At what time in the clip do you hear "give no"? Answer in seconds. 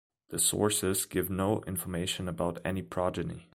1.05-1.61